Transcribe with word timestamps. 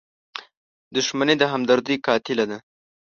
•دښمني 0.95 1.35
د 1.37 1.43
همدردۍ 1.53 1.95
قاتله 2.05 2.45
ده. 2.51 2.57